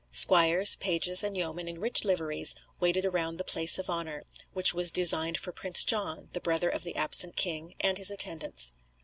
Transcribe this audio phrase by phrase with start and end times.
[0.09, 4.89] Squires, pages, and yeomen, in rich liveries, waited around the place of honour, which was
[4.89, 8.73] designed for Prince John, the brother of the absent king, and his attendants.